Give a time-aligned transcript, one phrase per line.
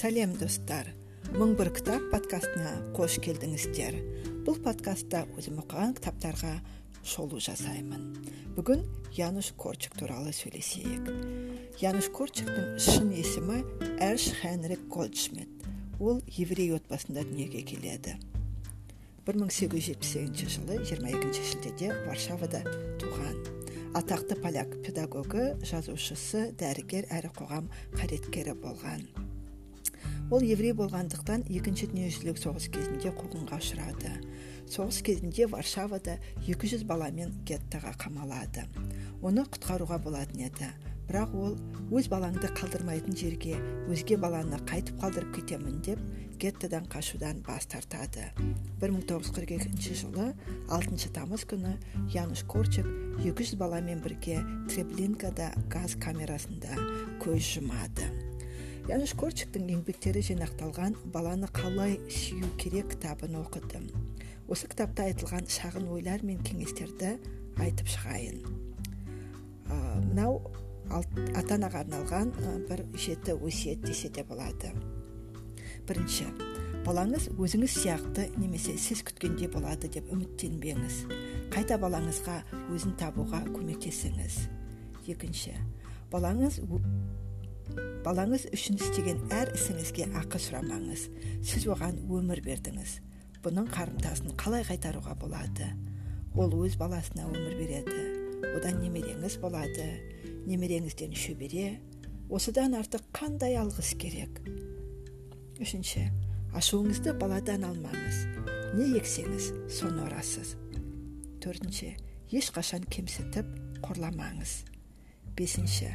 [0.00, 0.86] сәлем достар.
[1.34, 3.98] Мың бір кітап подкастына қош келдіңіздер.
[4.46, 6.54] Бұл подкастта өзім оқыған кітаптарға
[7.04, 8.06] шолу жасаймын.
[8.56, 8.86] Бүгін
[9.18, 11.10] януш корчик туралы сөйлесейік.
[11.84, 13.60] Януш корчиктің шын есімі
[14.00, 15.68] эрш хенрик голдшмит
[16.00, 18.16] ол еврей отбасында дүниеге келеді.
[19.28, 22.62] 1878 жылы 22 шілдеде варшавада
[23.02, 23.36] туған.
[24.00, 29.04] Атақты поляк педагогы жазушысы дәрігер әрі қоғам қайраткері болған.
[30.30, 34.12] Ол еврей болғандықтан екінші дүниежүзілік соғыс кезінде қуғынға ұшырады.
[34.70, 38.68] Соғыс кезінде варшавада 200 баламен геттоға қамалады.
[39.26, 40.70] Оны құтқаруға болатын еді.
[41.10, 41.58] Бірақ ол
[41.90, 43.56] өз балаңды қалдырмайтын жерге
[43.90, 45.98] өзге баланы қайтып қалдырып кетемін деп
[46.38, 48.30] геттодан қашудан бас тартады.
[48.78, 50.30] 1942 жылы
[50.70, 51.74] 6 тамыз күні
[52.14, 52.86] януш корчик
[53.18, 54.38] 200 баламен бірге
[54.70, 56.78] треблинкада газ камерасында
[57.18, 58.29] көз жұмады.
[58.90, 63.84] Януш корчиктің еңбектері жинақталған баланы қалай сүю керек кітабын оқыдым.
[64.50, 67.12] Осы кітапта айтылған шағын ойлар мен кеңестерді
[67.62, 68.40] айтып шығайын.
[69.70, 70.40] Мынау
[70.90, 72.32] ата анаға арналған
[72.66, 74.72] бір жеті өсиет десе де болады.
[75.86, 76.26] Бірінші
[76.82, 81.04] балаңыз өзіңіз сияқты немесе сіз күткендей болады деп үміттенбеңіз.
[81.54, 82.40] Қайта балаңызға
[82.74, 84.42] өзін табуға көмектесіңіз.
[85.14, 85.54] Екінші
[86.10, 86.58] балаңыз
[88.04, 91.06] балаңыз үшін істеген әр ісіңізге ақы сұрамаңыз.
[91.46, 92.96] Сіз оған өмір бердіңіз.
[93.44, 95.68] Бұның қарымтасын қалай қайтаруға болады?
[96.36, 98.00] Ол өз баласына өмір береді.
[98.56, 99.86] Одан немереңіз болады.
[100.48, 101.80] Немереңізден шөбере
[102.30, 104.40] осыдан артық қандай алғыс керек?
[105.60, 106.06] Үшінші.
[106.56, 108.24] Ашуыңызды баладан алмаңыз.
[108.74, 110.54] Не ексеңіз соны орасыз.
[111.42, 111.94] Төртінші.
[112.30, 113.46] Ешқашан кемсітіп
[113.82, 114.60] қорламаңыз.
[115.36, 115.92] Бесінші.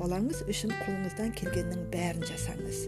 [0.00, 2.82] Балаңыз үшін қолыңыздан келгеннің бәрін жасаңыз.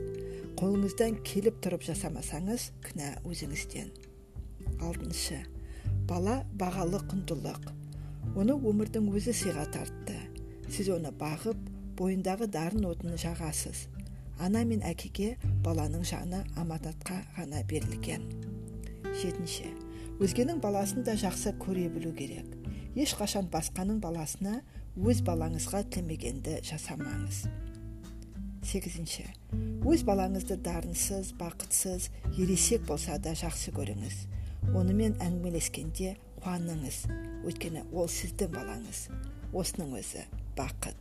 [0.59, 3.93] Қолыңыздан келіп тұрып жасамасаңыз кінә өзіңізден.
[4.84, 5.38] Алтыншы.
[6.09, 7.71] Бала бағалы құндылық.
[8.37, 10.19] Оны өмірдің өзі сыйға тартты.
[10.69, 11.60] Сіз оны бағып
[11.99, 13.87] бойындағы дарын отын жағасыз.
[14.38, 18.27] Ана мен әкеге баланың жаны аманатқа ғана берілген.
[19.22, 19.72] Жетінші.
[20.19, 22.47] Өзгенің баласын да жақсы көре білу керек.
[22.99, 24.61] Ешқашан басқаның баласына
[24.98, 27.44] өз балаңызға тілмегенді жасамаңыз.
[28.66, 29.28] Сегізінші.
[29.86, 34.16] Өз балаңызды дарынсыз бақытсыз ересек болса да жақсы көріңіз.
[34.75, 37.04] Онымен әңгімелескенде қуаныңыз.
[37.47, 39.04] Өйткені ол сіздің балаңыз.
[39.54, 40.25] Осының өзі
[40.58, 40.98] бақыт.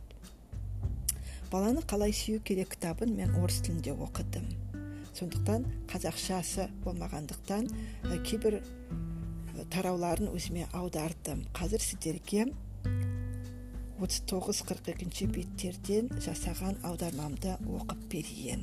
[1.50, 4.46] Баланы қалай сүю керек кітабын мен орыс тілінде оқыдым.
[5.18, 7.66] Сондықтан қазақшасы болмағандықтан
[8.22, 8.60] кейбір
[9.74, 11.42] тарауларын өзіме аудардым.
[11.56, 12.46] Қазір сіздерге
[13.98, 18.62] 39-42 беттерден жасаған аудармамды оқып берейін.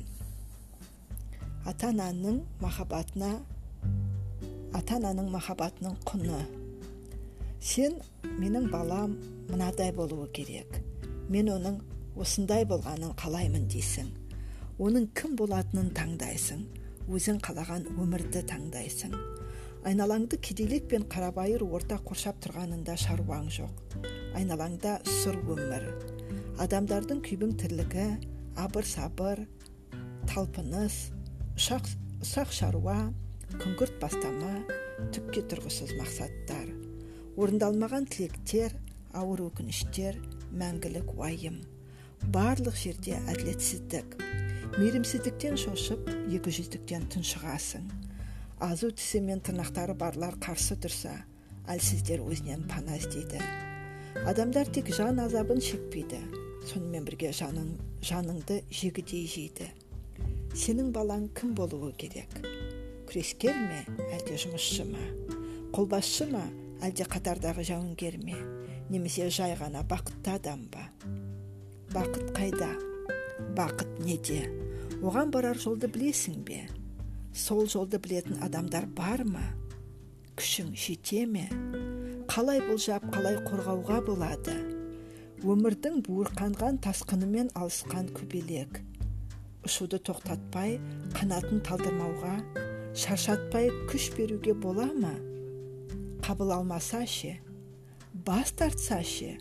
[1.68, 3.34] Ата ананың махаббатына
[4.76, 6.40] ата ананың махаббатының құны.
[7.60, 7.98] Сен
[8.40, 9.18] менің балам
[9.50, 10.80] мынадай болуы керек.
[11.28, 11.80] Мен оның
[12.16, 14.08] осындай болғанын қалаймын дейсің.
[14.80, 16.64] Оның кім болатынын таңдайсың.
[17.12, 19.12] Өзің қалаған өмірді таңдайсың.
[19.86, 23.96] Айналаңды кедейлік пен қарабайыр орта қоршап тұрғанында шаруаң жоқ.
[24.34, 25.84] Айналаңда сұр өмір.
[26.62, 28.06] Адамдардың күйбің тірлігі
[28.58, 29.44] абыр сабыр
[30.26, 30.96] талпыныс
[31.54, 32.96] ұсақ шаруа
[33.52, 34.56] күңгірт бастама
[35.14, 36.72] түкке тұрғысыз мақсаттар.
[37.38, 38.74] Орындалмаған тілектер
[39.14, 40.18] ауыр өкініштер
[40.50, 41.60] мәңгілік уайым.
[42.34, 44.18] Барлық жерде әділетсіздік.
[44.80, 46.10] Мейірімсіздіктен шошып
[46.40, 47.86] екіжүздіктен тұншығасың.
[48.60, 51.12] Азу тісі мен тырнақтары барлар қарсы тұрса
[51.68, 53.40] әлсіздер өзінен пана іздейді.
[54.24, 56.22] Адамдар тек жан азабын шекпейді.
[56.66, 59.68] Сонымен бірге жаның, жаныңды жегідей жейді.
[60.56, 62.32] Сенің балаң кім болуы керек?
[63.06, 63.82] Күрескер ме
[64.16, 65.04] әлде жұмысшы ма?
[65.76, 66.46] Қолбасшы ма
[66.80, 68.40] әлде қатардағы жауынгер ме?
[68.88, 70.88] Немесе жай ғана бақытты адам ба?
[71.92, 72.72] Бақыт қайда?
[73.58, 74.46] Бақыт неде?
[75.04, 76.64] Оған барар жолды білесің бе?
[77.36, 79.42] Сол жолды білетін адамдар бар ма?
[80.40, 81.44] Күшің жете ме?
[82.32, 84.54] Қалай болжап қалай қорғауға болады?
[85.44, 88.80] Өмірдің буырқанған тасқынымен алысқан көбелек.
[89.68, 90.78] Ұшуды тоқтатпай
[91.18, 92.38] қанатын талдырмауға
[92.96, 95.12] шаршатпай күш беруге бола ма?
[96.24, 97.36] Қабыл алмаса ше?
[98.12, 99.36] Бас тартса ше?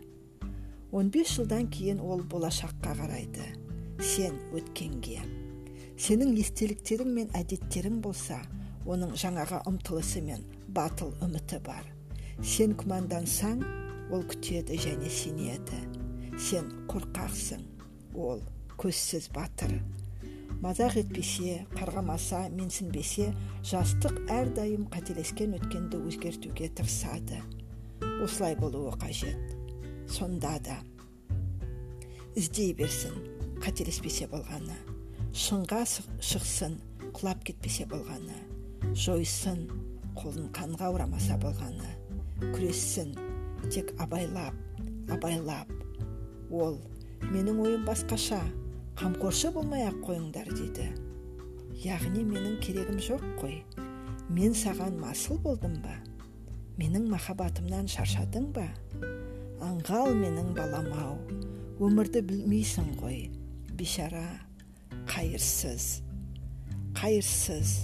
[0.92, 3.48] 15 жылдан кейін ол болашаққа қарайды.
[4.04, 5.45] Сен өткенге.
[5.96, 8.42] Сенің естеліктерің мен әдеттерің болса
[8.86, 10.44] оның жаңаға ұмтылысы мен
[10.76, 11.86] батыл үміті бар.
[12.44, 13.62] Сен күмәндансаң
[14.14, 15.80] ол күтеді және сенеді.
[16.38, 17.64] Сен қорқақсың
[18.14, 18.44] ол
[18.76, 19.78] көзсіз батыр.
[20.64, 23.30] Мазақ етпесе қарғамаса менсінбесе
[23.68, 27.40] жастық әрдайым қателескен өткенді өзгертуге тырысады.
[28.24, 29.56] Осылай болуы қажет.
[30.12, 30.80] Сонда да
[32.36, 33.16] іздей берсін
[33.64, 34.95] қателеспесе болғаны.
[35.36, 35.82] Шыңға
[36.24, 36.78] шықсын
[37.12, 38.38] құлап кетпесе болғаны.
[38.96, 39.66] Жойсын
[40.16, 41.90] қолын қанға орамаса болғаны.
[42.54, 43.12] Күрессін
[43.68, 44.56] тек абайлап
[45.12, 45.74] абайлап.
[46.52, 46.80] Ол
[47.34, 48.40] менің ойым басқаша
[48.96, 50.88] қамқоршы болмай ақ қойыңдар дейді
[51.84, 53.60] яғни менің керегім жоқ қой.
[54.32, 56.00] Мен саған масыл болдым ба?
[56.80, 58.70] Менің махаббатымнан шаршадың ба?
[59.60, 61.20] Аңғал менің балам ау
[61.84, 63.26] өмірді білмейсің ғой
[63.76, 64.45] бейшара.
[65.10, 66.02] Қайырсыз.
[66.96, 67.76] Қайырсыз.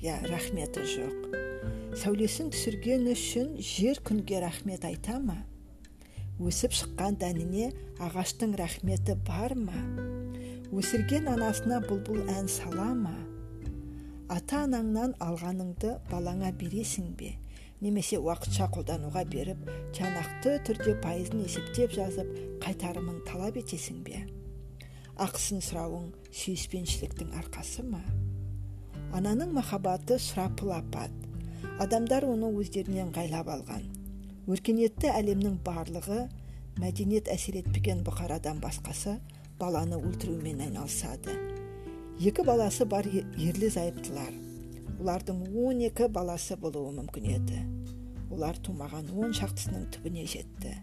[0.00, 1.34] Иә рахметі жоқ.
[2.00, 5.36] Сәулесін түсірген үшін жер күнге рахмет айта ма?
[6.40, 9.76] Өсіп шыққан дәніне ағаштың рахметі бар ма?
[10.72, 13.12] Өсірген анасына бұлбұл ән сала ма?
[14.32, 17.34] Ата анаңнан алғаныңды балаңа бересің бе?
[17.84, 24.24] Немесе уақытша қолдануға беріп тиянақты түрде пайызын есептеп жазып қайтарымын талап етесің бе?
[25.20, 28.00] Ақысын сұрауың сүйіспеншіліктің арқасы ма?
[29.12, 31.12] Ананың махаббаты сұрапыл апат.
[31.82, 33.84] Адамдар оны өздеріне ыңғайлап алған.
[34.48, 36.22] Өркениетті әлемнің барлығы
[36.80, 39.18] мәдениет әсер етпеген бұқарадан басқасы
[39.60, 41.36] баланы өлтірумен айналысады.
[42.16, 44.32] Екі баласы бар ерлі зайыптылар.
[45.02, 47.60] Олардың он екі баласы болуы мүмкін еді.
[48.32, 50.78] Олар тумаған он шақтысының түбіне жетті.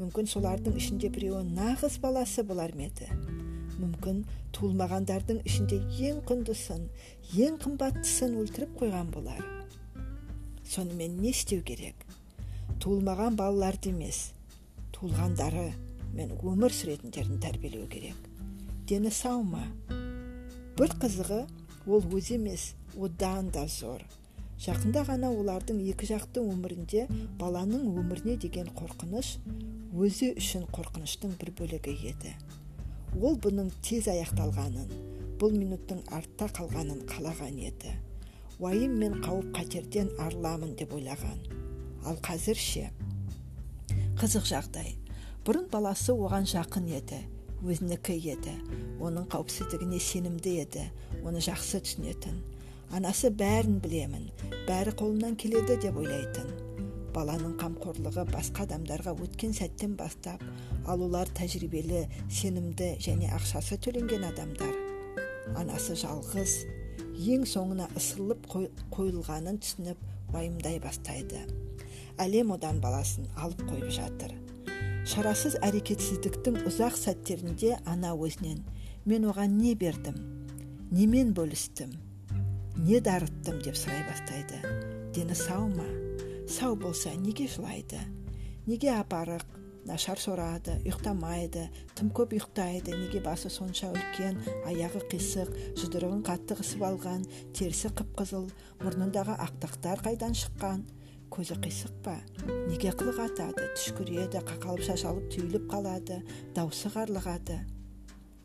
[0.00, 3.12] Мүмкін солардың ішінде біреуі нағыз баласы болар ма еді?
[3.80, 4.22] Мүмкін
[4.56, 6.86] туылмағандардың ішінде ең құндысын
[7.46, 9.42] ең қымбаттысын өлтіріп қойған болар.
[10.64, 12.06] Сонымен не істеу керек?
[12.80, 14.30] Туылмаған балаларды емес
[14.94, 15.70] туылғандары
[16.14, 18.18] мен өмір сүретіндерін тәрбиелеу керек.
[18.88, 19.64] Дені сау ма?
[20.78, 21.44] Бір қызығы
[21.86, 24.02] ол өзі емес одан да зор.
[24.64, 27.08] Жақында ғана олардың екі жақты өмірінде
[27.40, 29.34] баланың өміріне деген қорқыныш
[29.94, 32.34] өзі үшін қорқыныштың бір бөлігі еді.
[33.20, 34.90] Ол бұның тез аяқталғанын
[35.38, 37.92] бұл минуттың артта қалғанын қалаған еді.
[38.62, 41.38] Уайым мен қауіп қатерден арыламын деп ойлаған.
[42.06, 42.90] Ал қазір ше?
[44.20, 44.94] Қызық жағдай.
[45.46, 47.20] Бұрын баласы оған жақын еді
[47.64, 48.54] өзінікі еді.
[49.02, 50.84] Оның қауіпсіздігіне сенімді еді
[51.24, 52.38] оны жақсы түсінетін.
[52.94, 54.30] Анасы бәрін білемін
[54.68, 56.73] бәрі қолымнан келеді деп ойлайтын.
[57.14, 60.42] Баланың қамқорлығы басқа адамдарға өткен сәттен бастап
[60.90, 64.74] ал олар тәжірибелі сенімді және ақшасы төленген адамдар.
[65.60, 66.56] Анасы жалғыз
[67.34, 68.48] ең соңына ысырылып
[68.94, 71.44] қойылғанын түсініп уайымдай бастайды.
[72.18, 74.34] Әлем одан баласын алып қойып жатыр.
[75.08, 78.62] Шарасыз әрекетсіздіктің ұзақ сәттерінде ана өзінен
[79.04, 80.16] мен оған не бердім?
[80.90, 81.92] Немен бөлістім?
[82.86, 83.60] Не дарыттым?
[83.62, 84.62] деп сұрай бастайды.
[85.14, 86.03] Дені сау ма?
[86.48, 88.00] Сау болса неге жылайды
[88.66, 89.44] неге апарық
[89.84, 94.38] нашар сорады ұйықтамайды тым көп ұйықтайды неге басы сонша үлкен
[94.68, 97.26] аяғы қисық жұдырығын қатты қысып алған
[97.56, 98.48] терісі қып қызыл
[98.82, 100.84] мұрнындағы ақтақтар қайдан шыққан?
[101.34, 102.14] Көзі қисық па?
[102.68, 103.66] Неге қылық атады?
[103.74, 106.20] Түшкіреді қақалып шашалып түйіліп қалады
[106.54, 107.58] даусы қарлығады.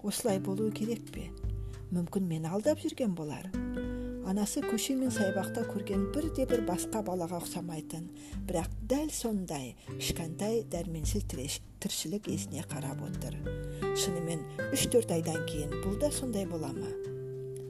[0.03, 1.29] Осылай болуы керек пе?
[1.93, 3.51] Мүмкін мені алдап жүрген болар.
[4.29, 8.03] Анасы көше мен саябақта көрген бірде бір басқа балаға ұқсамайтын.
[8.45, 11.25] Бірақ дәл сондай кішкентай дәрменсіз
[11.81, 13.37] тіршілік есіне қарап отыр.
[13.97, 16.91] Шынымен үш төрт айдан кейін бұл да сондай бола ма?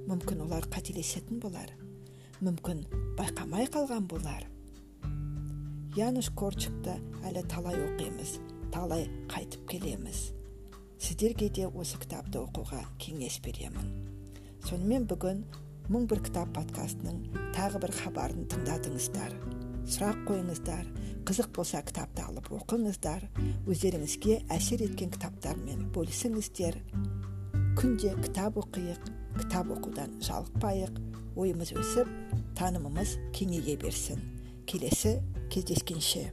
[0.09, 1.71] Мүмкін олар қателесетін болар.
[2.43, 2.83] Мүмкін
[3.15, 4.43] байқамай қалған болар.
[5.95, 8.35] Януш корчикті әлі талай оқимыз
[8.73, 10.29] талай қайтып келеміз.
[10.99, 13.95] Сіздерге де осы кітапты оқуға кеңес беремін.
[14.67, 15.45] Сонымен бүгін
[15.89, 17.15] мың бір кітап подкастының
[17.55, 19.31] тағы бір хабарын тыңдадыңыздар.
[19.89, 20.83] Сұрақ қойыңыздар.
[21.25, 23.25] Қызық болса кітапты алып оқыңыздар.
[23.65, 26.77] Өздеріңізге әсер еткен кітаптармен бөлісіңіздер.
[27.79, 31.01] Күнде кітап оқиық кітап оқудан жалықпайық.
[31.39, 32.13] Ойымыз өсіп
[32.59, 34.21] танымымыз кеңейе берсін.
[34.69, 35.17] Келесі
[35.49, 36.27] кездескенше.